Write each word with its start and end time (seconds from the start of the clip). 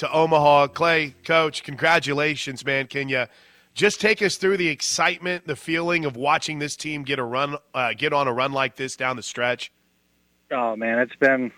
to 0.00 0.10
Omaha. 0.10 0.68
Clay, 0.68 1.14
coach, 1.24 1.62
congratulations, 1.62 2.64
man. 2.64 2.86
Can 2.86 3.10
you 3.10 3.26
just 3.74 4.00
take 4.00 4.22
us 4.22 4.36
through 4.36 4.56
the 4.56 4.68
excitement, 4.68 5.46
the 5.46 5.56
feeling 5.56 6.06
of 6.06 6.16
watching 6.16 6.58
this 6.58 6.74
team 6.74 7.02
get 7.02 7.18
a 7.18 7.22
run, 7.22 7.56
uh, 7.74 7.92
get 7.92 8.14
on 8.14 8.26
a 8.26 8.32
run 8.32 8.52
like 8.52 8.76
this 8.76 8.96
down 8.96 9.16
the 9.16 9.22
stretch? 9.22 9.70
Oh 10.50 10.74
man, 10.74 10.98
it's 10.98 11.14
been 11.16 11.52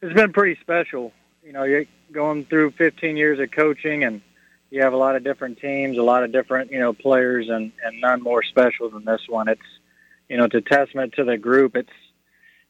it's 0.00 0.14
been 0.14 0.32
pretty 0.32 0.58
special. 0.60 1.12
You 1.42 1.52
know, 1.52 1.64
you're 1.64 1.86
going 2.12 2.44
through 2.46 2.70
15 2.72 3.16
years 3.16 3.40
of 3.40 3.50
coaching, 3.50 4.04
and 4.04 4.22
you 4.70 4.82
have 4.82 4.92
a 4.92 4.96
lot 4.96 5.16
of 5.16 5.24
different 5.24 5.58
teams, 5.58 5.98
a 5.98 6.02
lot 6.02 6.22
of 6.22 6.30
different 6.30 6.70
you 6.70 6.78
know 6.78 6.92
players, 6.92 7.48
and 7.48 7.72
and 7.84 8.00
none 8.00 8.22
more 8.22 8.44
special 8.44 8.90
than 8.90 9.04
this 9.04 9.22
one. 9.28 9.48
It's 9.48 9.60
you 10.28 10.36
know, 10.36 10.44
it's 10.44 10.54
a 10.54 10.60
testament 10.60 11.14
to 11.14 11.24
the 11.24 11.36
group. 11.36 11.74
It's 11.74 11.90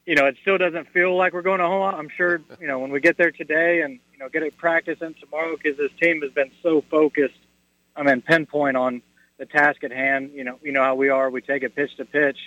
you 0.07 0.15
know, 0.15 0.25
it 0.25 0.39
still 0.41 0.57
doesn't 0.57 0.89
feel 0.89 1.15
like 1.15 1.35
we're 1.35 1.43
going 1.43 1.59
to 1.59 1.67
home. 1.67 1.95
I'm 1.95 2.09
sure 2.17 2.41
you 2.59 2.67
know 2.67 2.79
when 2.79 2.91
we 2.91 3.01
get 3.01 3.19
there 3.19 3.31
today 3.31 3.83
and 3.83 4.01
you 4.19 4.25
know 4.25 4.29
get 4.29 4.43
a 4.43 4.51
practice 4.51 4.99
in 5.01 5.15
tomorrow 5.15 5.57
because 5.57 5.79
this 5.79 5.93
team 6.01 6.23
has 6.23 6.33
been 6.33 6.51
so 6.63 6.83
focused. 6.91 7.39
I 7.95 8.03
mean, 8.03 8.21
pinpoint 8.21 8.77
on 8.77 9.03
the 9.39 9.47
task 9.47 9.85
at 9.85 9.93
hand. 9.93 10.33
You 10.35 10.43
know, 10.45 10.59
you 10.63 10.73
know 10.73 10.83
how 10.83 10.97
we 10.97 11.09
are. 11.09 11.31
We 11.31 11.41
take 11.41 11.63
it 11.63 11.77
pitch 11.77 11.97
to 11.99 12.05
pitch, 12.05 12.39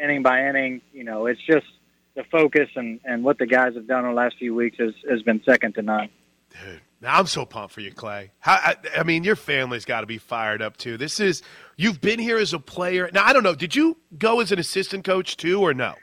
inning 0.00 0.22
by 0.22 0.46
inning. 0.46 0.80
You 0.92 1.02
know, 1.02 1.26
it's 1.26 1.40
just 1.44 1.66
the 2.14 2.22
focus 2.30 2.68
and, 2.76 3.00
and 3.04 3.24
what 3.24 3.38
the 3.38 3.46
guys 3.46 3.74
have 3.74 3.88
done 3.88 4.04
in 4.04 4.10
the 4.10 4.16
last 4.16 4.36
few 4.38 4.54
weeks 4.54 4.78
has, 4.78 4.94
has 5.08 5.22
been 5.22 5.42
second 5.44 5.74
to 5.74 5.82
none. 5.82 6.08
Dude, 6.50 6.80
I'm 7.02 7.26
so 7.26 7.44
pumped 7.44 7.74
for 7.74 7.80
you, 7.80 7.92
Clay. 7.92 8.30
How, 8.38 8.54
I, 8.54 8.76
I 8.98 9.02
mean, 9.02 9.24
your 9.24 9.36
family's 9.36 9.84
got 9.84 10.02
to 10.02 10.06
be 10.06 10.18
fired 10.18 10.62
up 10.62 10.76
too. 10.76 10.96
This 10.96 11.18
is 11.18 11.42
you've 11.76 12.00
been 12.00 12.20
here 12.20 12.38
as 12.38 12.52
a 12.52 12.60
player. 12.60 13.10
Now, 13.12 13.24
I 13.24 13.32
don't 13.32 13.42
know. 13.42 13.56
Did 13.56 13.74
you 13.74 13.96
go 14.16 14.40
as 14.40 14.52
an 14.52 14.60
assistant 14.60 15.04
coach 15.04 15.36
too, 15.36 15.60
or 15.60 15.74
no? 15.74 15.94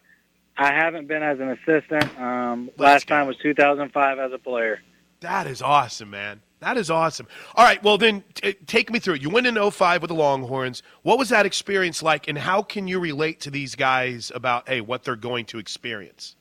I 0.58 0.74
haven't 0.74 1.08
been 1.08 1.24
as 1.24 1.40
an 1.40 1.50
assistant. 1.50 2.20
Um, 2.20 2.70
last 2.78 3.08
time 3.08 3.28
was 3.28 3.38
2005 3.38 4.20
as 4.20 4.32
a 4.34 4.38
player. 4.38 4.82
That 5.26 5.48
is 5.48 5.64
awesome, 5.64 6.12
man. 6.12 6.40
That 6.60 6.78
is 6.78 6.92
awesome. 6.92 7.28
All 7.56 7.66
right, 7.66 7.84
well 7.84 7.98
then, 7.98 8.24
t- 8.36 8.54
take 8.68 8.92
me 8.92 9.00
through 9.00 9.16
it. 9.16 9.24
You 9.24 9.32
went 9.32 9.48
in 9.48 9.56
05 9.72 10.04
with 10.04 10.10
the 10.10 10.16
Longhorns. 10.16 10.84
What 11.02 11.18
was 11.18 11.30
that 11.30 11.48
experience 11.48 12.04
like, 12.04 12.28
and 12.28 12.38
how 12.38 12.62
can 12.62 12.88
you 12.88 13.00
relate 13.00 13.40
to 13.42 13.50
these 13.50 13.74
guys 13.74 14.32
about 14.36 14.70
hey 14.70 14.82
what 14.82 15.04
they're 15.04 15.16
going 15.16 15.46
to 15.46 15.58
experience? 15.58 16.36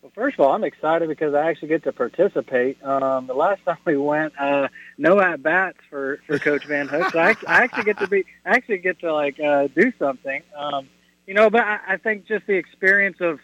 Well, 0.00 0.12
first 0.14 0.38
of 0.38 0.46
all, 0.46 0.54
I'm 0.54 0.64
excited 0.64 1.10
because 1.10 1.34
I 1.34 1.50
actually 1.50 1.68
get 1.68 1.84
to 1.84 1.92
participate. 1.92 2.82
Um, 2.82 3.26
the 3.26 3.34
last 3.34 3.62
time 3.66 3.76
we 3.84 3.98
went, 3.98 4.32
uh, 4.40 4.68
no 4.96 5.20
at 5.20 5.42
bats 5.42 5.76
for 5.90 6.20
for 6.26 6.38
Coach 6.38 6.64
Van 6.64 6.88
Hook. 6.88 7.10
So 7.12 7.18
I, 7.18 7.36
I 7.46 7.64
actually 7.64 7.84
get 7.84 7.98
to 7.98 8.06
be, 8.06 8.24
I 8.46 8.56
actually 8.56 8.78
get 8.78 8.98
to 9.00 9.12
like 9.12 9.38
uh, 9.38 9.68
do 9.76 9.92
something. 9.98 10.40
Um, 10.56 10.88
you 11.26 11.34
know, 11.34 11.50
but 11.50 11.60
I, 11.60 11.80
I 11.86 11.96
think 11.98 12.26
just 12.26 12.46
the 12.46 12.54
experience 12.54 13.18
of, 13.20 13.40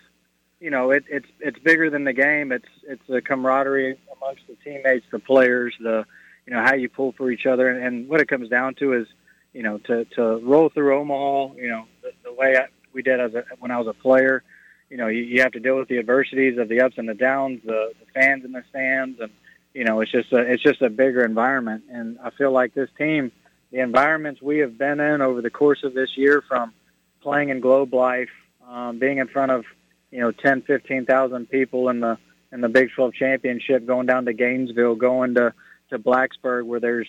you 0.61 0.71
know, 0.71 0.91
it, 0.91 1.05
it's 1.09 1.29
it's 1.41 1.59
bigger 1.59 1.91
than 1.91 2.05
the 2.05 2.13
game. 2.13 2.53
It's 2.53 2.69
it's 2.83 3.03
the 3.09 3.23
camaraderie 3.23 3.99
amongst 4.17 4.43
the 4.49 4.57
teammates, 4.65 5.07
the 5.11 5.19
players, 5.19 5.75
the 5.81 6.05
you 6.47 6.53
know 6.53 6.63
how 6.63 6.75
you 6.75 6.89
pull 6.89 7.13
for 7.13 7.31
each 7.31 7.47
other, 7.47 7.69
and, 7.69 7.85
and 7.85 8.09
what 8.09 8.21
it 8.21 8.29
comes 8.29 8.49
down 8.49 8.75
to 8.77 8.95
is, 8.95 9.07
you 9.53 9.63
know, 9.63 9.79
to 9.79 10.05
to 10.17 10.39
roll 10.39 10.69
through 10.69 10.99
Omaha, 10.99 11.55
you 11.55 11.69
know, 11.69 11.85
the, 12.03 12.11
the 12.25 12.33
way 12.33 12.57
I, 12.57 12.67
we 12.93 13.03
did 13.03 13.21
as 13.21 13.35
a, 13.35 13.45
when 13.61 13.71
I 13.71 13.79
was 13.79 13.87
a 13.87 13.93
player. 13.93 14.43
You 14.91 14.97
know, 14.97 15.09
you, 15.09 15.23
you 15.23 15.43
have 15.43 15.53
to 15.53 15.61
deal 15.61 15.77
with 15.77 15.89
the 15.89 15.99
adversities 15.99 16.57
of 16.59 16.71
the 16.71 16.81
ups 16.81 16.95
and 16.97 17.07
the 17.07 17.15
downs, 17.15 17.61
the, 17.63 17.93
the 18.01 18.07
fans 18.19 18.43
in 18.47 18.53
the 18.53 18.65
stands, 18.71 19.21
and 19.21 19.31
you 19.75 19.85
know, 19.85 20.01
it's 20.01 20.11
just 20.11 20.33
a 20.33 20.39
it's 20.39 20.63
just 20.63 20.83
a 20.83 20.91
bigger 20.91 21.25
environment. 21.25 21.85
And 21.91 22.19
I 22.25 22.31
feel 22.31 22.51
like 22.51 22.75
this 22.75 22.89
team, 22.99 23.31
the 23.71 23.79
environments 23.81 24.43
we 24.43 24.59
have 24.59 24.77
been 24.77 24.99
in 24.99 25.21
over 25.21 25.41
the 25.43 25.51
course 25.51 25.85
of 25.85 25.95
this 25.95 26.17
year, 26.17 26.43
from 26.49 26.73
playing 27.21 27.51
in 27.51 27.61
Globe 27.61 27.93
Life, 27.95 28.31
um, 28.67 28.99
being 28.99 29.19
in 29.19 29.29
front 29.29 29.53
of 29.53 29.65
you 30.11 30.21
know 30.21 30.33
10, 30.33 30.63
15,000 30.63 31.51
people 31.51 31.89
in 31.89 32.01
the 32.01 32.19
in 32.51 32.61
the 32.63 32.69
Big 32.69 32.91
12 32.95 33.13
championship, 33.15 33.87
going 33.87 34.07
down 34.07 34.25
to 34.25 34.33
Gainesville, 34.33 34.95
going 34.95 35.35
to 35.35 35.53
to 35.91 35.99
Blacksburg 35.99 36.65
where 36.65 36.81
there's 36.81 37.09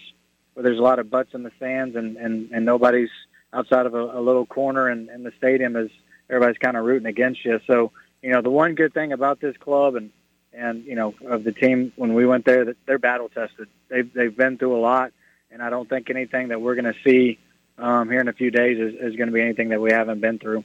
where 0.53 0.63
there's 0.63 0.79
a 0.79 0.83
lot 0.83 0.99
of 0.99 1.09
butts 1.09 1.33
in 1.33 1.43
the 1.43 1.51
stands 1.57 1.95
and 1.95 2.17
and, 2.17 2.51
and 2.51 2.65
nobody's 2.65 3.09
outside 3.53 3.85
of 3.85 3.93
a, 3.93 4.19
a 4.19 4.21
little 4.21 4.45
corner 4.45 4.89
in, 4.89 5.09
in 5.09 5.23
the 5.23 5.31
stadium 5.37 5.75
is 5.75 5.89
everybody's 6.29 6.59
kind 6.59 6.77
of 6.77 6.85
rooting 6.85 7.07
against 7.07 7.43
you. 7.43 7.59
So 7.67 7.91
you 8.21 8.31
know 8.31 8.41
the 8.41 8.49
one 8.49 8.75
good 8.75 8.93
thing 8.93 9.11
about 9.11 9.39
this 9.39 9.55
club 9.57 9.95
and 9.95 10.11
and 10.53 10.83
you 10.85 10.95
know 10.95 11.13
of 11.25 11.43
the 11.43 11.51
team 11.51 11.93
when 11.95 12.13
we 12.13 12.25
went 12.25 12.45
there 12.45 12.65
that 12.65 12.77
they're 12.85 12.99
battle 12.99 13.29
tested. 13.29 13.67
They've 13.89 14.11
they've 14.13 14.35
been 14.35 14.57
through 14.57 14.77
a 14.77 14.81
lot, 14.81 15.13
and 15.51 15.61
I 15.61 15.69
don't 15.69 15.87
think 15.87 16.09
anything 16.09 16.49
that 16.49 16.61
we're 16.61 16.75
going 16.75 16.93
to 16.93 16.99
see 17.05 17.39
um, 17.77 18.09
here 18.09 18.19
in 18.19 18.27
a 18.27 18.33
few 18.33 18.51
days 18.51 18.77
is, 18.77 18.93
is 18.95 19.15
going 19.15 19.27
to 19.27 19.33
be 19.33 19.41
anything 19.41 19.69
that 19.69 19.81
we 19.81 19.91
haven't 19.91 20.21
been 20.21 20.39
through. 20.39 20.63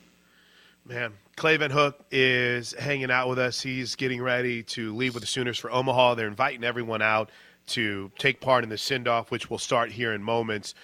Man, 0.87 1.12
Clay 1.37 1.56
Van 1.56 1.71
Hook 1.71 2.05
is 2.11 2.72
hanging 2.75 3.11
out 3.11 3.28
with 3.28 3.39
us. 3.39 3.61
He's 3.61 3.97
getting 3.97 4.22
ready 4.22 4.62
to 4.65 4.95
leave 4.95 5.15
with 5.15 5.22
the 5.22 5.27
Sooners 5.27 5.59
for 5.59 5.71
Omaha. 5.71 6.15
They're 6.15 6.28
inviting 6.28 6.62
everyone 6.62 7.03
out 7.03 7.31
to 7.69 8.11
take 8.19 8.41
part 8.41 8.62
in 8.62 8.71
the 8.71 8.78
send 8.78 9.09
off, 9.09 9.31
which 9.31 9.50
will 9.50 9.59
start 9.59 9.91
here 9.91 10.12
in 10.12 10.22
moments. 10.22 10.75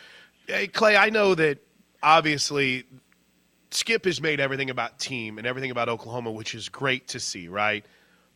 Hey, 0.46 0.66
Clay, 0.66 0.96
I 0.96 1.10
know 1.10 1.34
that 1.36 1.58
obviously 2.02 2.84
Skip 3.70 4.04
has 4.06 4.20
made 4.20 4.40
everything 4.40 4.70
about 4.70 4.98
team 4.98 5.38
and 5.38 5.46
everything 5.46 5.70
about 5.70 5.88
Oklahoma, 5.88 6.32
which 6.32 6.54
is 6.54 6.68
great 6.68 7.06
to 7.08 7.20
see, 7.20 7.46
right? 7.46 7.84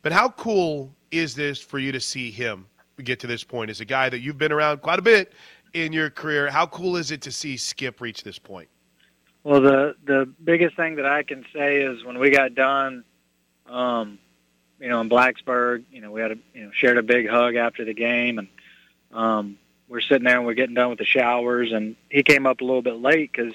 But 0.03 0.13
how 0.13 0.29
cool 0.29 0.95
is 1.11 1.35
this 1.35 1.59
for 1.59 1.79
you 1.79 1.91
to 1.93 2.01
see 2.01 2.31
him 2.31 2.67
get 3.03 3.19
to 3.21 3.27
this 3.27 3.43
point 3.43 3.71
as 3.71 3.81
a 3.81 3.85
guy 3.85 4.09
that 4.09 4.21
you've 4.21 4.39
been 4.39 4.53
around 4.53 4.83
quite 4.83 5.01
a 5.01 5.03
bit 5.03 5.33
in 5.73 5.93
your 5.93 6.11
career? 6.11 6.49
How 6.49 6.67
cool 6.67 6.97
is 6.97 7.11
it 7.11 7.23
to 7.23 7.33
see 7.33 7.57
Skip 7.57 8.01
reach 8.01 8.23
this 8.23 8.39
point? 8.39 8.69
Well, 9.45 9.61
the 9.61 9.95
the 10.07 10.27
biggest 10.43 10.75
thing 10.75 10.97
that 10.97 11.05
I 11.05 11.23
can 11.23 11.45
say 11.55 11.83
is 11.83 12.03
when 12.03 12.19
we 12.19 12.31
got 12.31 12.55
done, 12.55 13.05
um, 13.67 14.19
you 14.81 14.89
know, 14.89 15.03
in 15.03 15.11
Blacksburg, 15.11 15.85
you 15.93 16.01
know, 16.01 16.11
we 16.11 16.23
had 16.23 16.33
a 16.33 16.39
you 16.55 16.65
know 16.65 16.71
shared 16.73 16.97
a 16.97 17.03
big 17.03 17.29
hug 17.29 17.55
after 17.55 17.85
the 17.85 17.93
game, 17.93 18.39
and 18.39 18.49
um, 19.13 19.59
we're 19.87 20.01
sitting 20.01 20.25
there 20.25 20.39
and 20.39 20.47
we're 20.47 20.55
getting 20.55 20.75
done 20.75 20.89
with 20.89 20.99
the 20.99 21.05
showers, 21.05 21.73
and 21.73 21.95
he 22.09 22.23
came 22.23 22.47
up 22.47 22.63
a 22.63 22.65
little 22.65 22.81
bit 22.81 22.97
late 22.97 23.31
because, 23.31 23.53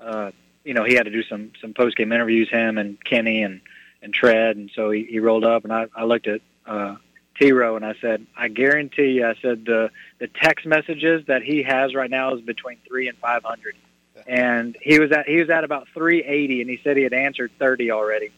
uh, 0.00 0.32
you 0.64 0.74
know, 0.74 0.82
he 0.82 0.94
had 0.94 1.04
to 1.04 1.12
do 1.12 1.22
some 1.22 1.52
some 1.60 1.72
post 1.72 1.96
game 1.96 2.10
interviews, 2.10 2.50
him 2.50 2.76
and 2.76 3.02
Kenny 3.04 3.44
and 3.44 3.60
and 4.02 4.12
Tread, 4.12 4.56
and 4.56 4.72
so 4.74 4.90
he, 4.90 5.04
he 5.04 5.20
rolled 5.20 5.44
up, 5.44 5.62
and 5.62 5.72
I, 5.72 5.86
I 5.94 6.02
looked 6.02 6.26
at 6.26 6.40
uh, 6.66 6.96
T 7.38 7.52
Row 7.52 7.76
and 7.76 7.84
I 7.84 7.94
said, 8.00 8.26
I 8.36 8.48
guarantee 8.48 9.12
you, 9.12 9.26
I 9.26 9.36
said 9.40 9.66
the 9.66 9.92
the 10.18 10.26
text 10.26 10.66
messages 10.66 11.26
that 11.28 11.42
he 11.42 11.62
has 11.62 11.94
right 11.94 12.10
now 12.10 12.34
is 12.34 12.40
between 12.40 12.78
three 12.88 13.06
and 13.06 13.16
five 13.18 13.44
hundred 13.44 13.76
and 14.26 14.76
he 14.82 14.98
was 14.98 15.12
at 15.12 15.26
he 15.26 15.36
was 15.36 15.50
at 15.50 15.64
about 15.64 15.88
380, 15.94 16.60
and 16.60 16.70
he 16.70 16.80
said 16.82 16.96
he 16.96 17.02
had 17.04 17.12
answered 17.12 17.52
30 17.58 17.90
already, 17.92 18.32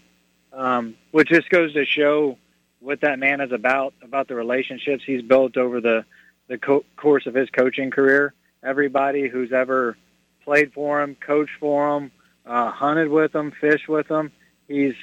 um, 0.52 0.96
which 1.10 1.28
just 1.28 1.48
goes 1.48 1.72
to 1.74 1.84
show 1.84 2.38
what 2.80 3.00
that 3.00 3.18
man 3.18 3.40
is 3.40 3.52
about 3.52 3.94
about 4.02 4.28
the 4.28 4.34
relationships 4.34 5.02
he's 5.04 5.22
built 5.22 5.56
over 5.56 5.80
the 5.80 6.04
the 6.48 6.58
co- 6.58 6.84
course 6.96 7.26
of 7.26 7.34
his 7.34 7.48
coaching 7.50 7.90
career. 7.90 8.34
Everybody 8.62 9.28
who's 9.28 9.52
ever 9.52 9.96
played 10.44 10.72
for 10.72 11.02
him, 11.02 11.14
coached 11.14 11.52
for 11.60 11.96
him, 11.96 12.10
uh, 12.46 12.70
hunted 12.70 13.08
with 13.08 13.34
him, 13.34 13.52
fished 13.60 13.88
with 13.88 14.08
him, 14.08 14.32
he's 14.66 14.94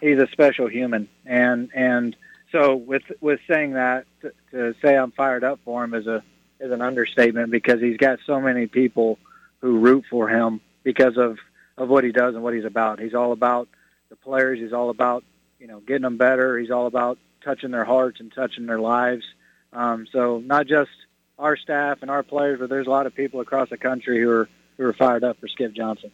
he's 0.00 0.18
a 0.18 0.26
special 0.32 0.68
human, 0.68 1.08
and 1.24 1.70
and 1.74 2.16
so 2.50 2.74
with 2.74 3.02
with 3.20 3.40
saying 3.48 3.74
that 3.74 4.06
to, 4.22 4.32
to 4.50 4.74
say 4.82 4.96
I'm 4.96 5.12
fired 5.12 5.44
up 5.44 5.60
for 5.64 5.84
him 5.84 5.94
is 5.94 6.06
a 6.06 6.22
is 6.60 6.70
an 6.70 6.82
understatement 6.82 7.50
because 7.50 7.80
he's 7.80 7.96
got 7.96 8.18
so 8.26 8.40
many 8.40 8.66
people 8.66 9.18
who 9.62 9.78
root 9.78 10.04
for 10.10 10.28
him 10.28 10.60
because 10.82 11.16
of 11.16 11.38
of 11.78 11.88
what 11.88 12.04
he 12.04 12.12
does 12.12 12.34
and 12.34 12.44
what 12.44 12.52
he's 12.52 12.66
about. 12.66 13.00
He's 13.00 13.14
all 13.14 13.32
about 13.32 13.68
the 14.10 14.16
players. 14.16 14.58
He's 14.58 14.74
all 14.74 14.90
about 14.90 15.24
you 15.58 15.66
know 15.66 15.80
getting 15.80 16.02
them 16.02 16.18
better. 16.18 16.58
He's 16.58 16.70
all 16.70 16.86
about 16.86 17.18
touching 17.42 17.70
their 17.70 17.84
hearts 17.84 18.20
and 18.20 18.32
touching 18.32 18.66
their 18.66 18.80
lives. 18.80 19.24
Um, 19.72 20.06
so 20.12 20.42
not 20.44 20.66
just 20.66 20.90
our 21.38 21.56
staff 21.56 21.98
and 22.02 22.10
our 22.10 22.22
players, 22.22 22.60
but 22.60 22.68
there's 22.68 22.86
a 22.86 22.90
lot 22.90 23.06
of 23.06 23.14
people 23.14 23.40
across 23.40 23.70
the 23.70 23.78
country 23.78 24.20
who 24.20 24.30
are 24.30 24.48
who 24.76 24.84
are 24.84 24.92
fired 24.92 25.24
up 25.24 25.38
for 25.40 25.48
Skip 25.48 25.72
Johnson. 25.72 26.12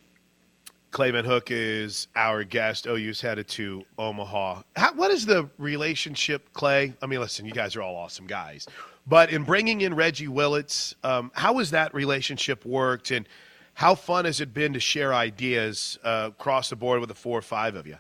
Clay 0.91 1.11
Van 1.11 1.25
Hook 1.25 1.51
is 1.51 2.09
our 2.17 2.45
guest. 2.45 2.87
OU's 2.87 3.21
headed 3.21 3.49
to 3.49 3.85
Omaha. 3.99 4.63
How, 4.75 4.95
what 4.95 5.11
is 5.11 5.27
the 5.27 5.49
relationship, 5.59 6.53
Clay? 6.55 6.95
I 7.03 7.07
mean, 7.07 7.21
listen, 7.21 7.45
you 7.45 7.53
guys 7.53 7.77
are 7.77 7.83
all 7.83 7.97
awesome 7.97 8.27
guys. 8.27 8.67
But 9.07 9.31
in 9.31 9.45
bringing 9.45 9.81
in 9.81 9.95
Reggie 9.95 10.29
Willits, 10.29 10.95
um, 11.03 11.31
how 11.35 11.59
has 11.59 11.71
that 11.71 11.95
relationship 11.95 12.65
worked, 12.65 13.11
and 13.11 13.27
how 13.75 13.95
fun 13.95 14.25
has 14.25 14.41
it 14.41 14.53
been 14.53 14.73
to 14.75 14.81
share 14.81 15.15
ideas 15.15 15.99
uh, 16.05 16.31
across 16.31 16.71
the 16.71 16.77
board 16.77 17.01
with 17.01 17.09
the 17.09 17.15
four 17.15 17.39
or 17.39 17.43
five 17.43 17.75
of 17.75 17.87
you? 17.87 17.97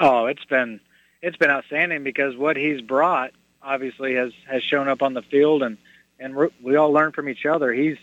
Oh, 0.00 0.26
it's 0.26 0.44
been 0.44 0.80
it's 1.22 1.36
been 1.36 1.50
outstanding 1.50 2.02
because 2.02 2.36
what 2.36 2.56
he's 2.56 2.80
brought 2.80 3.30
obviously 3.62 4.14
has 4.14 4.32
has 4.50 4.62
shown 4.62 4.88
up 4.88 5.02
on 5.02 5.14
the 5.14 5.22
field, 5.22 5.62
and 5.62 5.78
and 6.18 6.50
we 6.62 6.76
all 6.76 6.92
learn 6.92 7.12
from 7.12 7.28
each 7.28 7.46
other. 7.46 7.72
He's 7.72 7.98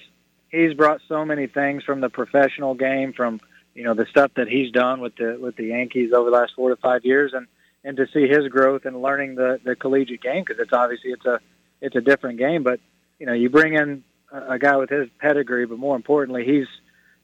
he's 0.49 0.73
brought 0.73 1.01
so 1.07 1.25
many 1.25 1.47
things 1.47 1.83
from 1.83 2.01
the 2.01 2.09
professional 2.09 2.75
game, 2.75 3.13
from 3.13 3.41
you 3.73 3.83
know 3.83 3.93
the 3.93 4.05
stuff 4.05 4.31
that 4.35 4.47
he's 4.47 4.71
done 4.71 4.99
with 4.99 5.15
the 5.15 5.37
with 5.39 5.55
the 5.55 5.65
Yankees 5.65 6.11
over 6.13 6.29
the 6.29 6.35
last 6.35 6.53
four 6.55 6.69
to 6.69 6.75
five 6.75 7.05
years, 7.05 7.33
and 7.33 7.47
and 7.83 7.97
to 7.97 8.07
see 8.13 8.27
his 8.27 8.47
growth 8.47 8.85
and 8.85 9.01
learning 9.01 9.35
the 9.35 9.59
the 9.63 9.75
collegiate 9.75 10.21
game 10.21 10.43
because 10.45 10.59
it's 10.59 10.73
obviously 10.73 11.11
it's 11.11 11.25
a 11.25 11.39
it's 11.81 11.95
a 11.95 12.01
different 12.01 12.37
game. 12.37 12.63
But 12.63 12.79
you 13.19 13.25
know, 13.25 13.33
you 13.33 13.49
bring 13.49 13.73
in 13.73 14.03
a, 14.31 14.57
guy 14.59 14.77
with 14.77 14.89
his 14.89 15.09
pedigree, 15.19 15.65
but 15.65 15.77
more 15.77 15.95
importantly, 15.95 16.45
he's 16.45 16.67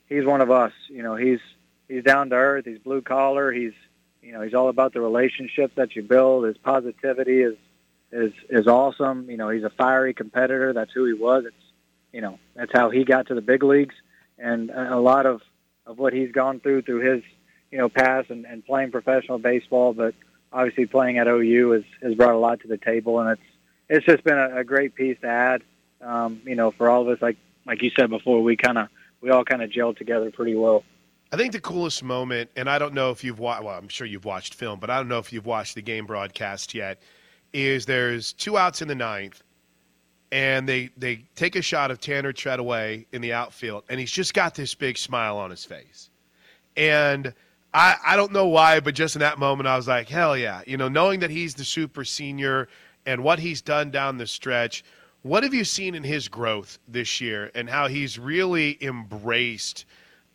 he's 0.07 0.25
one 0.25 0.41
of 0.41 0.51
us. 0.51 0.73
You 0.89 1.03
know, 1.03 1.15
he's 1.15 1.39
he's 1.87 2.03
down 2.03 2.29
to 2.29 2.35
earth. 2.35 2.65
He's 2.65 2.79
blue 2.79 3.01
collar. 3.01 3.51
He's 3.51 3.73
you 4.21 4.33
know 4.33 4.41
he's 4.41 4.53
all 4.53 4.69
about 4.69 4.93
the 4.93 5.01
relationships 5.01 5.73
that 5.75 5.95
you 5.95 6.03
build. 6.03 6.45
His 6.45 6.57
positivity, 6.57 7.41
his 7.41 7.55
is 8.11 8.33
is 8.49 8.67
awesome. 8.67 9.29
You 9.29 9.37
know, 9.37 9.49
he's 9.49 9.63
a 9.63 9.69
fiery 9.69 10.13
competitor. 10.13 10.73
That's 10.73 10.91
who 10.93 11.05
he 11.05 11.13
was. 11.13 11.45
It's 11.45 11.55
you 12.11 12.21
know 12.21 12.39
that's 12.55 12.71
how 12.73 12.89
he 12.89 13.03
got 13.03 13.27
to 13.27 13.35
the 13.35 13.41
big 13.41 13.63
leagues, 13.63 13.95
and 14.37 14.69
a 14.69 14.99
lot 14.99 15.25
of 15.25 15.41
of 15.87 15.97
what 15.97 16.13
he's 16.13 16.31
gone 16.31 16.59
through 16.59 16.83
through 16.83 16.99
his 16.99 17.23
you 17.71 17.77
know 17.77 17.89
past 17.89 18.29
and, 18.29 18.45
and 18.45 18.65
playing 18.65 18.91
professional 18.91 19.39
baseball, 19.39 19.93
but 19.93 20.13
obviously 20.51 20.85
playing 20.85 21.17
at 21.17 21.27
OU 21.27 21.71
has 21.71 21.83
has 22.03 22.13
brought 22.15 22.35
a 22.35 22.37
lot 22.37 22.59
to 22.61 22.67
the 22.67 22.77
table, 22.77 23.19
and 23.19 23.31
it's 23.31 23.41
it's 23.89 24.05
just 24.05 24.23
been 24.23 24.37
a, 24.37 24.57
a 24.57 24.63
great 24.63 24.93
piece 24.95 25.17
to 25.21 25.27
add. 25.27 25.63
Um, 26.01 26.41
you 26.45 26.55
know, 26.55 26.71
for 26.71 26.89
all 26.89 27.01
of 27.01 27.07
us, 27.07 27.21
like 27.21 27.37
like 27.65 27.81
you 27.81 27.91
said 27.97 28.09
before, 28.09 28.43
we 28.43 28.55
kind 28.55 28.77
of 28.77 28.89
we 29.21 29.29
all 29.29 29.43
kind 29.43 29.63
of 29.63 29.69
gelled 29.69 29.97
together 29.97 30.29
pretty 30.31 30.55
well. 30.55 30.83
I 31.31 31.35
think 31.35 31.51
the 31.51 31.59
coolest 31.59 32.03
moment, 32.03 32.49
and 32.55 32.69
I 32.69 32.79
don't 32.79 32.93
know 32.93 33.11
if 33.11 33.23
you've 33.23 33.39
watched. 33.39 33.63
Well, 33.63 33.77
I'm 33.77 33.89
sure 33.89 34.07
you've 34.07 34.25
watched 34.25 34.53
film, 34.53 34.79
but 34.79 34.89
I 34.89 34.97
don't 34.97 35.07
know 35.07 35.19
if 35.19 35.33
you've 35.33 35.45
watched 35.45 35.75
the 35.75 35.81
game 35.81 36.05
broadcast 36.05 36.73
yet. 36.73 37.01
Is 37.53 37.85
there's 37.85 38.33
two 38.33 38.57
outs 38.57 38.81
in 38.81 38.87
the 38.87 38.95
ninth, 38.95 39.41
and 40.31 40.67
they 40.67 40.89
they 40.97 41.23
take 41.35 41.55
a 41.55 41.61
shot 41.61 41.91
of 41.91 41.99
Tanner 41.99 42.33
Treadaway 42.33 43.05
in 43.11 43.21
the 43.21 43.33
outfield, 43.33 43.83
and 43.89 43.99
he's 43.99 44.11
just 44.11 44.33
got 44.33 44.55
this 44.55 44.73
big 44.73 44.97
smile 44.97 45.37
on 45.37 45.49
his 45.49 45.63
face, 45.65 46.09
and 46.75 47.33
I 47.73 47.95
I 48.05 48.15
don't 48.15 48.31
know 48.31 48.47
why, 48.47 48.79
but 48.79 48.95
just 48.95 49.15
in 49.15 49.19
that 49.19 49.39
moment, 49.39 49.67
I 49.67 49.75
was 49.75 49.87
like, 49.87 50.09
hell 50.09 50.37
yeah, 50.37 50.61
you 50.67 50.77
know, 50.77 50.89
knowing 50.89 51.19
that 51.21 51.29
he's 51.29 51.55
the 51.55 51.63
super 51.63 52.03
senior 52.03 52.67
and 53.05 53.23
what 53.23 53.39
he's 53.39 53.61
done 53.61 53.91
down 53.91 54.17
the 54.17 54.27
stretch. 54.27 54.83
What 55.23 55.43
have 55.43 55.53
you 55.53 55.63
seen 55.63 55.95
in 55.95 56.03
his 56.03 56.27
growth 56.27 56.79
this 56.87 57.19
year, 57.19 57.51
and 57.55 57.69
how 57.69 57.87
he's 57.87 58.19
really 58.19 58.77
embraced? 58.81 59.85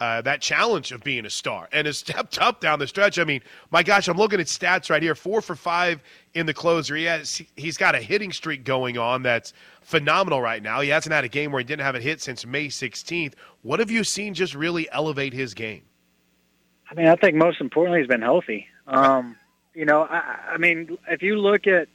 Uh, 0.03 0.21
that 0.21 0.41
challenge 0.41 0.91
of 0.91 1.05
being 1.05 1.25
a 1.25 1.31
star 1.31 1.69
and 1.71 1.87
has 1.87 1.99
stepped 2.07 2.41
up 2.41 2.61
down 2.61 2.81
the 2.81 2.89
stretch. 2.89 3.21
I 3.21 3.25
mean, 3.25 3.41
my 3.71 3.85
gosh, 3.85 4.09
I'm 4.09 4.17
looking 4.17 4.41
at 4.41 4.47
stats 4.47 4.91
right 4.91 5.01
here: 5.01 5.15
four 5.15 5.41
for 5.41 5.55
five 5.55 6.03
in 6.35 6.47
the 6.47 6.53
closer. 6.53 6.97
He 6.97 7.05
has 7.05 7.41
he's 7.55 7.77
got 7.77 7.95
a 7.95 7.99
hitting 7.99 8.33
streak 8.33 8.65
going 8.65 8.99
on 8.99 9.23
that's 9.23 9.53
phenomenal 9.83 10.43
right 10.43 10.61
now. 10.61 10.81
He 10.81 10.89
hasn't 10.89 11.13
had 11.13 11.23
a 11.23 11.29
game 11.29 11.53
where 11.53 11.61
he 11.61 11.65
didn't 11.65 11.85
have 11.85 11.95
a 11.95 12.01
hit 12.01 12.21
since 12.21 12.45
May 12.45 12.67
16th. 12.67 13.35
What 13.63 13.79
have 13.79 13.93
you 13.93 14.03
seen 14.03 14.35
just 14.35 14.57
really 14.57 14.91
elevate 14.91 15.33
his 15.33 15.55
game? 15.55 15.83
I 16.91 16.95
mean, 16.95 17.07
I 17.07 17.15
think 17.15 17.37
most 17.37 17.61
importantly, 17.61 18.01
he's 18.01 18.09
been 18.09 18.23
healthy. 18.23 18.67
Um, 18.89 19.37
you 19.73 19.85
know, 19.85 20.03
I, 20.03 20.55
I 20.55 20.59
mean, 20.59 20.99
if 21.09 21.23
you 21.23 21.39
look 21.39 21.69
at 21.69 21.87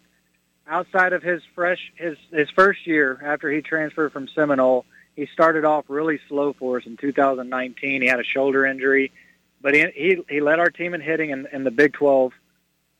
outside 0.65 1.11
of 1.11 1.23
his 1.23 1.41
fresh 1.53 1.91
his 1.97 2.15
his 2.31 2.47
first 2.55 2.87
year 2.87 3.21
after 3.25 3.51
he 3.51 3.61
transferred 3.61 4.13
from 4.13 4.29
Seminole 4.33 4.85
he 5.17 5.25
started 5.33 5.65
off 5.65 5.85
really 5.87 6.19
slow 6.29 6.53
for 6.53 6.77
us 6.77 6.85
in 6.85 6.95
2019. 6.95 8.03
He 8.03 8.07
had 8.07 8.19
a 8.19 8.23
shoulder 8.23 8.65
injury, 8.65 9.11
but 9.59 9.73
he 9.73 9.85
he, 9.95 10.17
he 10.29 10.41
led 10.41 10.59
our 10.59 10.69
team 10.69 10.93
in 10.93 11.01
hitting 11.01 11.31
in, 11.31 11.47
in 11.51 11.63
the 11.65 11.71
Big 11.71 11.93
12 11.93 12.31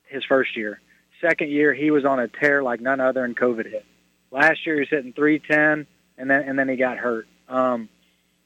his 0.08 0.26
first 0.26 0.58
year. 0.58 0.82
Second 1.22 1.52
year, 1.52 1.74
he 1.74 1.92
was 1.92 2.06
on 2.06 2.20
a 2.20 2.28
tear 2.28 2.64
like 2.64 2.82
none 2.82 3.00
other, 3.00 3.24
and 3.24 3.38
COVID 3.38 3.70
hit. 3.70 3.86
Last 4.32 4.66
year, 4.66 4.76
he 4.76 4.80
was 4.82 4.90
hitting 4.90 5.14
310, 5.14 5.86
and 6.18 6.30
then 6.30 6.42
and 6.42 6.58
then 6.60 6.68
he 6.68 6.76
got 6.76 6.98
hurt. 6.98 7.28
Um, 7.48 7.88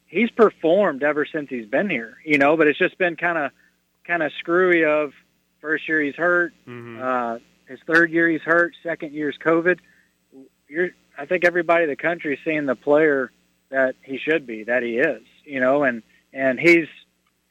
he's 0.06 0.30
performed 0.30 1.02
ever 1.02 1.26
since 1.26 1.50
he's 1.50 1.66
been 1.66 1.90
here, 1.90 2.18
you 2.26 2.38
know, 2.38 2.58
but 2.58 2.68
it's 2.68 2.78
just 2.78 2.98
been 2.98 3.16
kind 3.16 3.38
of 3.38 3.52
kind 4.06 4.22
of 4.22 4.34
screwy. 4.38 4.84
Of 4.84 5.14
first 5.62 5.88
year 5.88 6.02
he's 6.02 6.16
hurt, 6.16 6.54
mm-hmm. 6.68 7.02
uh, 7.02 7.38
his 7.70 7.80
third 7.88 8.12
year 8.12 8.28
he's 8.28 8.42
hurt, 8.42 8.74
second 8.84 9.14
year's 9.14 9.38
COVID. 9.38 9.80
You're, 10.68 10.90
I 11.18 11.26
think 11.26 11.46
everybody 11.46 11.84
in 11.84 11.90
the 11.90 11.96
country 11.96 12.34
is 12.34 12.40
seeing 12.44 12.66
the 12.66 12.76
player 12.76 13.32
that 13.72 13.96
he 14.04 14.18
should 14.18 14.46
be, 14.46 14.64
that 14.66 14.84
he 14.84 14.98
is, 14.98 15.24
you 15.44 15.60
know, 15.60 15.84
and 15.84 16.04
and 16.32 16.60
he's 16.60 16.88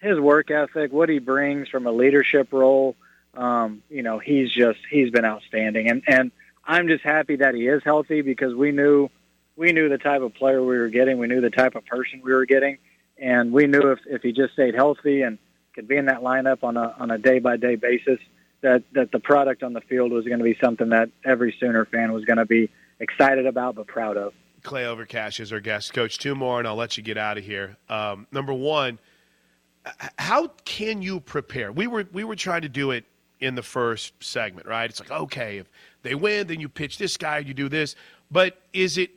his 0.00 0.18
work 0.18 0.50
ethic, 0.50 0.92
what 0.92 1.08
he 1.08 1.18
brings 1.18 1.68
from 1.68 1.86
a 1.86 1.92
leadership 1.92 2.52
role, 2.52 2.96
um, 3.34 3.82
you 3.90 4.02
know, 4.02 4.18
he's 4.18 4.50
just 4.50 4.78
he's 4.90 5.10
been 5.10 5.24
outstanding, 5.24 5.88
and 5.88 6.02
and 6.06 6.30
I'm 6.64 6.88
just 6.88 7.02
happy 7.02 7.36
that 7.36 7.54
he 7.54 7.66
is 7.66 7.82
healthy 7.84 8.22
because 8.22 8.54
we 8.54 8.70
knew 8.72 9.10
we 9.56 9.72
knew 9.72 9.88
the 9.88 9.98
type 9.98 10.22
of 10.22 10.34
player 10.34 10.62
we 10.62 10.78
were 10.78 10.88
getting, 10.88 11.18
we 11.18 11.26
knew 11.26 11.40
the 11.40 11.50
type 11.50 11.74
of 11.74 11.84
person 11.84 12.22
we 12.22 12.32
were 12.32 12.46
getting, 12.46 12.78
and 13.18 13.52
we 13.52 13.66
knew 13.66 13.92
if 13.92 14.00
if 14.06 14.22
he 14.22 14.32
just 14.32 14.52
stayed 14.52 14.74
healthy 14.74 15.22
and 15.22 15.38
could 15.74 15.88
be 15.88 15.96
in 15.96 16.06
that 16.06 16.20
lineup 16.20 16.62
on 16.62 16.76
a 16.76 16.94
on 16.98 17.10
a 17.10 17.18
day 17.18 17.38
by 17.38 17.56
day 17.56 17.76
basis, 17.76 18.18
that 18.62 18.82
that 18.92 19.12
the 19.12 19.20
product 19.20 19.62
on 19.62 19.72
the 19.72 19.80
field 19.82 20.12
was 20.12 20.24
going 20.24 20.38
to 20.38 20.44
be 20.44 20.58
something 20.62 20.90
that 20.90 21.10
every 21.24 21.54
Sooner 21.58 21.84
fan 21.84 22.12
was 22.12 22.24
going 22.24 22.38
to 22.38 22.46
be 22.46 22.70
excited 22.98 23.46
about 23.46 23.76
but 23.76 23.86
proud 23.86 24.16
of. 24.16 24.34
Clay 24.62 24.84
Overcash 24.84 25.40
is 25.40 25.52
our 25.52 25.60
guest. 25.60 25.92
Coach, 25.92 26.18
two 26.18 26.34
more, 26.34 26.58
and 26.58 26.68
I'll 26.68 26.76
let 26.76 26.96
you 26.96 27.02
get 27.02 27.16
out 27.16 27.38
of 27.38 27.44
here. 27.44 27.76
Um, 27.88 28.26
number 28.32 28.52
one, 28.52 28.98
how 30.18 30.48
can 30.64 31.02
you 31.02 31.20
prepare? 31.20 31.72
We 31.72 31.86
were 31.86 32.06
we 32.12 32.24
were 32.24 32.36
trying 32.36 32.62
to 32.62 32.68
do 32.68 32.90
it 32.90 33.04
in 33.40 33.54
the 33.54 33.62
first 33.62 34.12
segment, 34.22 34.66
right? 34.66 34.88
It's 34.88 35.00
like 35.00 35.10
okay, 35.10 35.58
if 35.58 35.70
they 36.02 36.14
win, 36.14 36.46
then 36.46 36.60
you 36.60 36.68
pitch 36.68 36.98
this 36.98 37.16
guy, 37.16 37.38
you 37.38 37.54
do 37.54 37.68
this. 37.68 37.96
But 38.30 38.60
is 38.72 38.98
it 38.98 39.10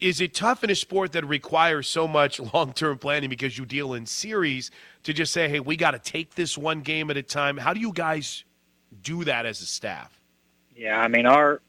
is 0.00 0.20
it 0.20 0.34
tough 0.34 0.62
in 0.62 0.70
a 0.70 0.74
sport 0.74 1.12
that 1.12 1.24
requires 1.26 1.88
so 1.88 2.06
much 2.06 2.40
long 2.54 2.72
term 2.72 2.98
planning 2.98 3.30
because 3.30 3.56
you 3.56 3.64
deal 3.64 3.94
in 3.94 4.06
series 4.06 4.70
to 5.04 5.12
just 5.12 5.32
say, 5.32 5.48
hey, 5.48 5.60
we 5.60 5.76
got 5.76 5.92
to 5.92 5.98
take 5.98 6.34
this 6.34 6.58
one 6.58 6.80
game 6.80 7.10
at 7.10 7.16
a 7.16 7.22
time? 7.22 7.56
How 7.56 7.72
do 7.72 7.80
you 7.80 7.92
guys 7.92 8.44
do 9.02 9.24
that 9.24 9.46
as 9.46 9.60
a 9.60 9.66
staff? 9.66 10.20
Yeah, 10.76 10.98
I 10.98 11.08
mean 11.08 11.26
our 11.26 11.60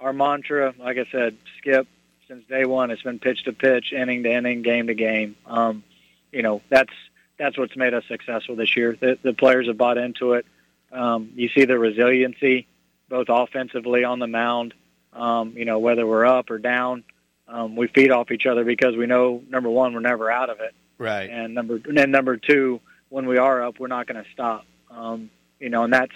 our 0.00 0.12
mantra, 0.12 0.74
like 0.78 0.96
I 0.96 1.06
said, 1.10 1.36
skip, 1.58 1.86
since 2.28 2.46
day 2.46 2.64
one. 2.64 2.90
It's 2.90 3.02
been 3.02 3.18
pitch 3.18 3.44
to 3.44 3.52
pitch, 3.52 3.92
inning 3.92 4.22
to 4.22 4.30
inning, 4.32 4.62
game 4.62 4.86
to 4.86 4.94
game. 4.94 5.34
Um, 5.46 5.82
you 6.30 6.42
know, 6.42 6.62
that's 6.68 6.92
that's 7.38 7.56
what's 7.56 7.76
made 7.76 7.94
us 7.94 8.04
successful 8.08 8.56
this 8.56 8.76
year. 8.76 8.96
The, 9.00 9.18
the 9.22 9.32
players 9.32 9.66
have 9.66 9.78
bought 9.78 9.98
into 9.98 10.34
it. 10.34 10.46
Um, 10.92 11.32
you 11.34 11.48
see 11.48 11.64
the 11.64 11.78
resiliency, 11.78 12.66
both 13.08 13.26
offensively 13.28 14.04
on 14.04 14.18
the 14.18 14.26
mound. 14.26 14.74
Um, 15.12 15.54
you 15.56 15.64
know, 15.64 15.78
whether 15.78 16.06
we're 16.06 16.26
up 16.26 16.50
or 16.50 16.58
down, 16.58 17.04
um, 17.48 17.76
we 17.76 17.88
feed 17.88 18.10
off 18.10 18.30
each 18.30 18.46
other 18.46 18.64
because 18.64 18.96
we 18.96 19.06
know 19.06 19.42
number 19.48 19.70
one, 19.70 19.94
we're 19.94 20.00
never 20.00 20.30
out 20.30 20.50
of 20.50 20.60
it. 20.60 20.74
Right. 20.98 21.30
And 21.30 21.54
number 21.54 21.80
and 21.84 22.12
number 22.12 22.36
two, 22.36 22.80
when 23.08 23.26
we 23.26 23.38
are 23.38 23.62
up, 23.62 23.78
we're 23.78 23.88
not 23.88 24.06
going 24.06 24.22
to 24.22 24.30
stop. 24.32 24.66
Um, 24.90 25.30
you 25.58 25.70
know, 25.70 25.84
and 25.84 25.92
that's 25.92 26.14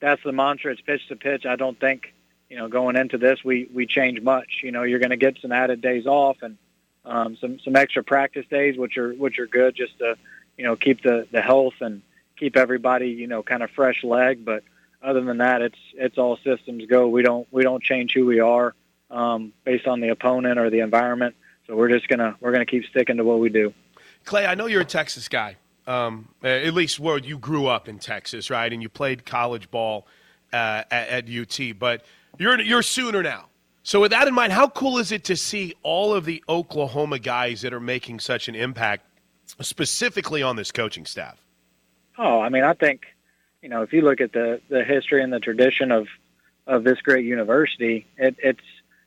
that's 0.00 0.22
the 0.24 0.32
mantra. 0.32 0.72
It's 0.72 0.80
pitch 0.80 1.06
to 1.08 1.16
pitch. 1.16 1.44
I 1.46 1.56
don't 1.56 1.78
think 1.78 2.13
you 2.48 2.56
know, 2.56 2.68
going 2.68 2.96
into 2.96 3.18
this, 3.18 3.42
we 3.44 3.68
we 3.72 3.86
change 3.86 4.20
much. 4.20 4.60
You 4.62 4.72
know, 4.72 4.82
you're 4.82 4.98
going 4.98 5.10
to 5.10 5.16
get 5.16 5.38
some 5.40 5.52
added 5.52 5.80
days 5.80 6.06
off 6.06 6.38
and 6.42 6.56
um, 7.04 7.36
some 7.40 7.58
some 7.60 7.76
extra 7.76 8.02
practice 8.02 8.46
days, 8.50 8.76
which 8.76 8.96
are 8.96 9.12
which 9.12 9.38
are 9.38 9.46
good 9.46 9.74
just 9.74 9.98
to 9.98 10.16
you 10.56 10.64
know 10.64 10.76
keep 10.76 11.02
the 11.02 11.26
the 11.32 11.40
health 11.40 11.74
and 11.80 12.02
keep 12.36 12.56
everybody 12.56 13.08
you 13.08 13.26
know 13.26 13.42
kind 13.42 13.62
of 13.62 13.70
fresh 13.70 14.04
leg. 14.04 14.44
But 14.44 14.62
other 15.02 15.20
than 15.20 15.38
that, 15.38 15.62
it's 15.62 15.78
it's 15.94 16.18
all 16.18 16.38
systems 16.38 16.86
go. 16.86 17.08
We 17.08 17.22
don't 17.22 17.46
we 17.50 17.62
don't 17.62 17.82
change 17.82 18.12
who 18.14 18.26
we 18.26 18.40
are 18.40 18.74
um, 19.10 19.52
based 19.64 19.86
on 19.86 20.00
the 20.00 20.08
opponent 20.08 20.58
or 20.58 20.70
the 20.70 20.80
environment. 20.80 21.34
So 21.66 21.76
we're 21.76 21.90
just 21.90 22.08
gonna 22.08 22.36
we're 22.40 22.52
gonna 22.52 22.66
keep 22.66 22.84
sticking 22.86 23.16
to 23.18 23.24
what 23.24 23.38
we 23.38 23.48
do. 23.48 23.72
Clay, 24.24 24.46
I 24.46 24.54
know 24.54 24.66
you're 24.66 24.82
a 24.82 24.86
Texas 24.86 25.28
guy. 25.28 25.56
Um, 25.86 26.28
at 26.42 26.72
least 26.72 26.98
where 26.98 27.18
you 27.18 27.36
grew 27.36 27.66
up 27.66 27.88
in 27.88 27.98
Texas, 27.98 28.48
right? 28.48 28.72
And 28.72 28.82
you 28.82 28.88
played 28.88 29.26
college 29.26 29.70
ball 29.70 30.06
uh, 30.50 30.82
at, 30.90 31.28
at 31.28 31.28
UT, 31.28 31.78
but 31.78 32.06
you're 32.38 32.60
you're 32.60 32.82
Sooner 32.82 33.22
now. 33.22 33.46
So 33.82 34.00
with 34.00 34.12
that 34.12 34.26
in 34.26 34.34
mind, 34.34 34.52
how 34.52 34.68
cool 34.68 34.98
is 34.98 35.12
it 35.12 35.24
to 35.24 35.36
see 35.36 35.74
all 35.82 36.14
of 36.14 36.24
the 36.24 36.42
Oklahoma 36.48 37.18
guys 37.18 37.60
that 37.62 37.74
are 37.74 37.80
making 37.80 38.18
such 38.18 38.48
an 38.48 38.54
impact, 38.54 39.04
specifically 39.60 40.42
on 40.42 40.56
this 40.56 40.72
coaching 40.72 41.04
staff? 41.04 41.38
Oh, 42.16 42.40
I 42.40 42.48
mean, 42.48 42.64
I 42.64 42.72
think 42.72 43.02
you 43.62 43.68
know 43.68 43.82
if 43.82 43.92
you 43.92 44.02
look 44.02 44.20
at 44.20 44.32
the 44.32 44.60
the 44.68 44.84
history 44.84 45.22
and 45.22 45.32
the 45.32 45.40
tradition 45.40 45.92
of 45.92 46.08
of 46.66 46.84
this 46.84 47.00
great 47.02 47.24
university, 47.24 48.06
it, 48.16 48.36
it's 48.42 48.64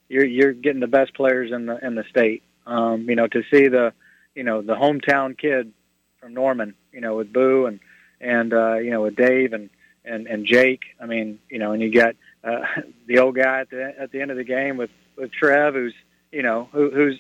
you're 0.10 0.26
you're 0.26 0.54
getting 0.54 0.80
the 0.82 0.88
best 0.88 1.14
players 1.14 1.52
in 1.52 1.66
the 1.66 1.84
in 1.86 1.96
the 1.96 2.04
state. 2.04 2.44
Um, 2.66 3.10
you 3.10 3.16
know, 3.16 3.28
to 3.28 3.44
see 3.52 3.68
the 3.68 3.94
you 4.36 4.44
know 4.44 4.62
the 4.62 4.76
hometown 4.76 5.38
kid 5.38 5.74
from 6.20 6.34
Norman, 6.34 6.76
you 6.92 7.02
know, 7.02 7.16
with 7.16 7.34
Boo 7.34 7.66
and 7.66 7.80
and 8.22 8.54
uh, 8.54 8.76
you 8.76 8.92
know 8.92 9.02
with 9.02 9.16
Dave 9.16 9.54
and 9.54 9.70
and 10.08 10.28
and 10.28 10.46
Jake. 10.46 10.82
I 11.02 11.06
mean, 11.06 11.40
you 11.50 11.60
know, 11.60 11.74
and 11.74 11.82
you 11.82 11.92
got 11.92 12.16
uh, 12.44 12.62
the 13.08 13.20
old 13.20 13.36
guy 13.36 13.62
at 13.62 13.70
the 13.70 13.94
at 14.00 14.12
the 14.12 14.22
end 14.22 14.32
of 14.32 14.38
the 14.38 14.44
game 14.44 14.78
with 14.78 14.92
with 15.18 15.32
Trev, 15.32 15.74
who's 15.74 15.94
you 16.32 16.44
know 16.44 16.70
who, 16.72 16.90
who's 16.92 17.20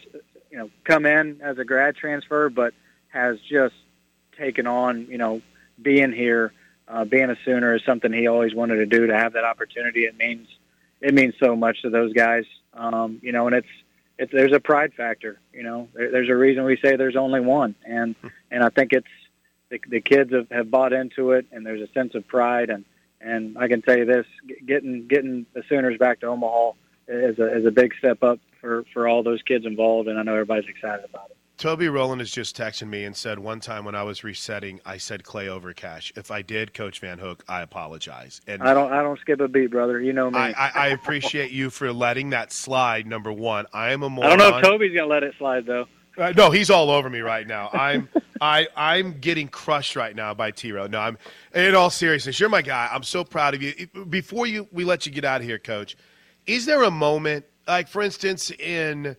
you 0.51 0.57
know 0.57 0.69
come 0.83 1.05
in 1.05 1.41
as 1.41 1.57
a 1.57 1.65
grad 1.65 1.95
transfer, 1.95 2.49
but 2.49 2.73
has 3.09 3.37
just 3.49 3.75
taken 4.37 4.67
on 4.67 5.07
you 5.07 5.17
know 5.17 5.41
being 5.81 6.11
here, 6.11 6.53
uh, 6.87 7.05
being 7.05 7.29
a 7.29 7.35
Sooner 7.45 7.75
is 7.75 7.81
something 7.85 8.11
he 8.11 8.27
always 8.27 8.53
wanted 8.53 8.77
to 8.77 8.85
do. 8.85 9.07
To 9.07 9.15
have 9.15 9.33
that 9.33 9.43
opportunity, 9.43 10.05
it 10.05 10.17
means 10.17 10.47
it 11.01 11.13
means 11.13 11.35
so 11.39 11.55
much 11.55 11.81
to 11.81 11.89
those 11.89 12.13
guys. 12.13 12.45
Um, 12.73 13.19
you 13.21 13.31
know, 13.31 13.47
and 13.47 13.55
it's 13.55 13.67
it's 14.17 14.31
there's 14.31 14.53
a 14.53 14.59
pride 14.59 14.93
factor. 14.95 15.39
You 15.53 15.63
know, 15.63 15.87
there, 15.93 16.11
there's 16.11 16.29
a 16.29 16.35
reason 16.35 16.63
we 16.63 16.77
say 16.83 16.95
there's 16.95 17.15
only 17.15 17.39
one, 17.39 17.75
and 17.85 18.15
and 18.51 18.63
I 18.63 18.69
think 18.69 18.93
it's 18.93 19.07
the, 19.69 19.79
the 19.87 20.01
kids 20.01 20.33
have, 20.33 20.49
have 20.49 20.71
bought 20.71 20.93
into 20.93 21.31
it, 21.31 21.45
and 21.51 21.65
there's 21.65 21.81
a 21.81 21.91
sense 21.93 22.15
of 22.15 22.27
pride 22.27 22.69
and 22.69 22.85
and 23.19 23.57
I 23.57 23.67
can 23.67 23.81
tell 23.81 23.97
you 23.97 24.05
this: 24.05 24.25
getting 24.65 25.07
getting 25.07 25.45
the 25.53 25.63
Sooners 25.67 25.97
back 25.97 26.19
to 26.21 26.27
Omaha 26.27 26.71
is 27.07 27.39
a 27.39 27.57
is 27.57 27.65
a 27.65 27.71
big 27.71 27.93
step 27.97 28.23
up 28.23 28.39
for 28.61 28.85
for 28.93 29.07
all 29.07 29.23
those 29.23 29.41
kids 29.41 29.65
involved, 29.65 30.07
and 30.07 30.19
I 30.19 30.23
know 30.23 30.33
everybody's 30.33 30.69
excited 30.69 31.05
about 31.05 31.31
it. 31.31 31.37
Toby 31.57 31.89
Rowland 31.89 32.21
has 32.21 32.29
just 32.29 32.55
texted 32.55 32.87
me 32.87 33.03
and 33.03 33.15
said 33.15 33.39
one 33.39 33.59
time 33.59 33.83
when 33.83 33.95
I 33.95 34.03
was 34.03 34.23
resetting, 34.23 34.79
I 34.85 34.97
said 34.97 35.23
Clay 35.23 35.47
Overcash. 35.47 36.15
If 36.15 36.29
I 36.29 36.43
did, 36.43 36.71
Coach 36.71 36.99
Van 36.99 37.17
Hook, 37.17 37.43
I 37.49 37.63
apologize. 37.63 38.41
And 38.45 38.61
I 38.61 38.75
don't, 38.75 38.93
I 38.93 39.01
don't 39.01 39.19
skip 39.19 39.39
a 39.39 39.47
beat, 39.47 39.71
brother. 39.71 39.99
You 39.99 40.13
know 40.13 40.29
me. 40.29 40.37
I, 40.37 40.51
I, 40.51 40.71
I 40.75 40.87
appreciate 40.89 41.49
you 41.49 41.71
for 41.71 41.91
letting 41.91 42.29
that 42.29 42.51
slide. 42.51 43.07
Number 43.07 43.33
one, 43.33 43.65
I 43.73 43.91
am 43.91 44.03
a 44.03 44.09
moron. 44.09 44.33
I 44.33 44.35
don't 44.35 44.51
know 44.51 44.57
if 44.57 44.63
Toby's 44.63 44.95
gonna 44.95 45.07
let 45.07 45.23
it 45.23 45.33
slide 45.39 45.65
though. 45.65 45.87
Uh, 46.17 46.33
no, 46.35 46.49
he's 46.49 46.69
all 46.69 46.89
over 46.89 47.09
me 47.09 47.19
right 47.19 47.45
now. 47.45 47.69
I'm 47.71 48.09
I 48.41 48.67
I'm 48.75 49.19
getting 49.19 49.47
crushed 49.47 49.95
right 49.95 50.15
now 50.15 50.33
by 50.33 50.51
T 50.51 50.71
Row. 50.71 50.87
No, 50.87 50.99
I'm 50.99 51.17
in 51.53 51.75
all 51.75 51.89
seriousness. 51.89 52.39
You're 52.39 52.49
my 52.49 52.61
guy. 52.61 52.89
I'm 52.91 53.03
so 53.03 53.23
proud 53.23 53.53
of 53.53 53.61
you. 53.61 53.87
Before 54.09 54.47
you 54.47 54.67
we 54.71 54.83
let 54.83 55.05
you 55.05 55.11
get 55.11 55.25
out 55.25 55.41
of 55.41 55.47
here, 55.47 55.59
Coach, 55.59 55.95
is 56.45 56.65
there 56.65 56.83
a 56.83 56.91
moment 56.91 57.45
like, 57.67 57.87
for 57.87 58.01
instance, 58.01 58.51
in 58.51 59.15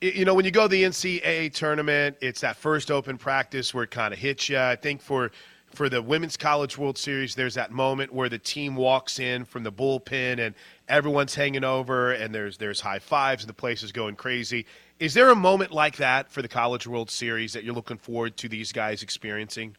you 0.00 0.24
know, 0.24 0.34
when 0.34 0.44
you 0.44 0.50
go 0.50 0.62
to 0.62 0.68
the 0.68 0.82
NCAA 0.82 1.54
tournament, 1.54 2.16
it's 2.20 2.40
that 2.40 2.56
first 2.56 2.90
open 2.90 3.16
practice 3.16 3.72
where 3.72 3.84
it 3.84 3.92
kind 3.92 4.12
of 4.12 4.18
hits 4.18 4.48
you. 4.48 4.58
I 4.58 4.76
think 4.76 5.00
for 5.00 5.30
for 5.66 5.88
the 5.88 6.02
Women's 6.02 6.36
College 6.36 6.76
World 6.76 6.98
Series, 6.98 7.34
there's 7.34 7.54
that 7.54 7.70
moment 7.70 8.12
where 8.12 8.28
the 8.28 8.38
team 8.38 8.76
walks 8.76 9.18
in 9.18 9.44
from 9.44 9.62
the 9.62 9.72
bullpen 9.72 10.38
and 10.38 10.54
everyone's 10.88 11.34
hanging 11.34 11.64
over, 11.64 12.12
and 12.12 12.34
there's 12.34 12.58
there's 12.58 12.80
high 12.80 12.98
fives 12.98 13.44
and 13.44 13.48
the 13.48 13.54
place 13.54 13.82
is 13.82 13.92
going 13.92 14.16
crazy. 14.16 14.66
Is 15.02 15.14
there 15.14 15.30
a 15.30 15.34
moment 15.34 15.72
like 15.72 15.96
that 15.96 16.30
for 16.30 16.42
the 16.42 16.48
College 16.48 16.86
World 16.86 17.10
Series 17.10 17.54
that 17.54 17.64
you're 17.64 17.74
looking 17.74 17.96
forward 17.96 18.36
to 18.36 18.48
these 18.48 18.70
guys 18.70 19.02
experiencing? 19.02 19.76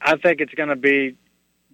I 0.00 0.18
think 0.18 0.40
it's 0.40 0.54
going 0.54 0.68
to 0.68 0.76
be 0.76 1.16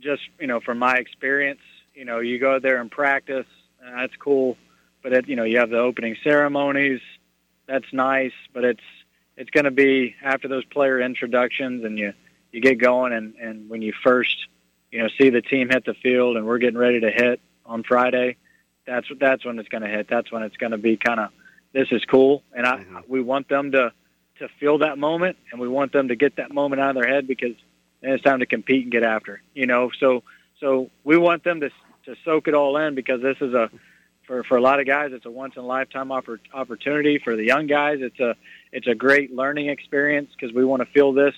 just 0.00 0.22
you 0.40 0.46
know 0.46 0.60
from 0.60 0.78
my 0.78 0.94
experience. 0.94 1.60
You 1.92 2.06
know, 2.06 2.20
you 2.20 2.38
go 2.38 2.58
there 2.58 2.80
and 2.80 2.90
practice, 2.90 3.44
and 3.84 3.98
that's 3.98 4.16
cool. 4.16 4.56
But 5.02 5.12
it, 5.12 5.28
you 5.28 5.36
know, 5.36 5.44
you 5.44 5.58
have 5.58 5.68
the 5.68 5.76
opening 5.76 6.16
ceremonies 6.24 7.02
that's 7.66 7.92
nice, 7.92 8.32
but 8.54 8.64
it's 8.64 8.80
it's 9.36 9.50
going 9.50 9.64
to 9.64 9.70
be 9.70 10.14
after 10.24 10.48
those 10.48 10.64
player 10.64 10.98
introductions 10.98 11.84
and 11.84 11.98
you 11.98 12.14
you 12.52 12.62
get 12.62 12.78
going 12.78 13.12
and 13.12 13.34
and 13.34 13.68
when 13.68 13.82
you 13.82 13.92
first 14.02 14.46
you 14.90 15.02
know 15.02 15.08
see 15.18 15.28
the 15.28 15.42
team 15.42 15.68
hit 15.68 15.84
the 15.84 15.92
field 15.92 16.38
and 16.38 16.46
we're 16.46 16.56
getting 16.56 16.78
ready 16.78 17.00
to 17.00 17.10
hit 17.10 17.38
on 17.66 17.82
Friday, 17.82 18.38
that's 18.86 19.08
that's 19.20 19.44
when 19.44 19.58
it's 19.58 19.68
going 19.68 19.82
to 19.82 19.90
hit. 19.90 20.08
That's 20.08 20.32
when 20.32 20.42
it's 20.42 20.56
going 20.56 20.72
to 20.72 20.78
be 20.78 20.96
kind 20.96 21.20
of 21.20 21.28
this 21.76 21.88
is 21.92 22.02
cool, 22.06 22.42
and 22.54 22.66
I 22.66 22.78
mm-hmm. 22.78 22.98
we 23.06 23.20
want 23.20 23.48
them 23.48 23.72
to 23.72 23.92
to 24.38 24.48
feel 24.60 24.78
that 24.78 24.98
moment 24.98 25.36
and 25.50 25.60
we 25.60 25.68
want 25.68 25.92
them 25.92 26.08
to 26.08 26.16
get 26.16 26.36
that 26.36 26.52
moment 26.52 26.80
out 26.80 26.90
of 26.90 27.02
their 27.02 27.10
head 27.10 27.26
because 27.26 27.54
then 28.02 28.12
it's 28.12 28.22
time 28.22 28.40
to 28.40 28.46
compete 28.46 28.82
and 28.82 28.92
get 28.92 29.02
after. 29.02 29.42
You 29.54 29.66
know, 29.66 29.90
so 30.00 30.22
so 30.58 30.90
we 31.04 31.18
want 31.18 31.44
them 31.44 31.60
to 31.60 31.68
to 32.06 32.16
soak 32.24 32.48
it 32.48 32.54
all 32.54 32.78
in 32.78 32.94
because 32.94 33.20
this 33.20 33.36
is 33.42 33.52
a 33.52 33.70
for 34.26 34.42
for 34.44 34.56
a 34.56 34.60
lot 34.60 34.80
of 34.80 34.86
guys, 34.86 35.10
it's 35.12 35.26
a 35.26 35.30
once 35.30 35.54
in 35.56 35.62
a 35.62 35.66
lifetime 35.66 36.08
oppor- 36.08 36.38
opportunity. 36.54 37.18
For 37.22 37.36
the 37.36 37.44
young 37.44 37.66
guys, 37.66 37.98
it's 38.00 38.20
a 38.20 38.36
it's 38.72 38.86
a 38.86 38.94
great 38.94 39.34
learning 39.34 39.68
experience 39.68 40.30
because 40.32 40.54
we 40.54 40.64
want 40.64 40.80
to 40.80 40.86
feel 40.86 41.12
this 41.12 41.34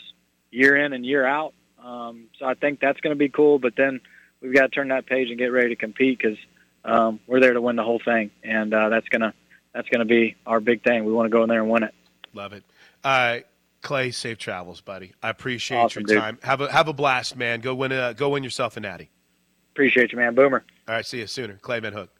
year 0.52 0.76
in 0.76 0.92
and 0.92 1.04
year 1.04 1.26
out. 1.26 1.52
Um, 1.82 2.28
so 2.38 2.46
I 2.46 2.54
think 2.54 2.78
that's 2.78 3.00
going 3.00 3.14
to 3.14 3.18
be 3.18 3.28
cool. 3.28 3.58
But 3.58 3.74
then 3.76 4.00
we've 4.40 4.54
got 4.54 4.62
to 4.62 4.68
turn 4.68 4.88
that 4.88 5.06
page 5.06 5.30
and 5.30 5.38
get 5.38 5.52
ready 5.52 5.70
to 5.70 5.76
compete 5.76 6.18
because 6.18 6.38
um, 6.84 7.18
we're 7.26 7.40
there 7.40 7.54
to 7.54 7.60
win 7.60 7.74
the 7.74 7.82
whole 7.82 8.00
thing, 8.02 8.30
and 8.44 8.72
uh, 8.72 8.88
that's 8.88 9.08
gonna 9.08 9.34
that's 9.74 9.88
gonna 9.88 10.04
be 10.04 10.36
our 10.46 10.60
big 10.60 10.82
thing. 10.82 11.04
We 11.04 11.12
want 11.12 11.26
to 11.26 11.30
go 11.30 11.42
in 11.42 11.48
there 11.48 11.60
and 11.60 11.70
win 11.70 11.82
it. 11.82 11.94
Love 12.34 12.52
it. 12.52 12.64
Uh, 13.04 13.38
Clay, 13.82 14.10
safe 14.10 14.38
travels, 14.38 14.80
buddy. 14.80 15.12
I 15.22 15.30
appreciate 15.30 15.78
awesome, 15.78 16.00
your 16.02 16.06
dude. 16.16 16.18
time. 16.18 16.38
Have 16.42 16.60
a 16.60 16.70
have 16.72 16.88
a 16.88 16.92
blast, 16.92 17.36
man. 17.36 17.60
Go 17.60 17.74
win 17.74 17.92
a, 17.92 18.14
go 18.14 18.30
win 18.30 18.42
yourself 18.42 18.76
a 18.76 18.80
natty. 18.80 19.10
Appreciate 19.72 20.12
you, 20.12 20.18
man. 20.18 20.34
Boomer. 20.34 20.64
All 20.88 20.94
right, 20.94 21.06
see 21.06 21.20
you 21.20 21.26
sooner. 21.26 21.54
Clay 21.54 21.78
Van 21.80 21.92
Hook. 21.92 22.10